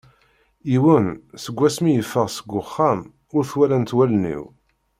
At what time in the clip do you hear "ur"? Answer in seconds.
3.35-3.43